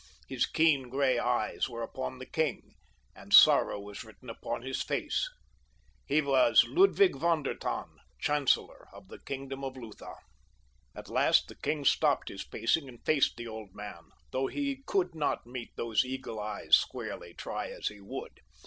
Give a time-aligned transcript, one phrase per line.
[0.27, 2.73] His keen, gray eyes were upon the king,
[3.15, 5.29] and sorrow was written upon his face.
[6.07, 10.15] He was Ludwig von der Tann, chancellor of the kingdom of Lutha.
[10.95, 15.13] At last the king stopped his pacing and faced the old man, though he could
[15.13, 18.39] not meet those eagle eyes squarely, try as he would.